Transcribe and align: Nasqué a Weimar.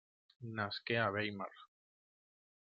Nasqué 0.59 0.95
a 1.03 1.05
Weimar. 1.17 1.53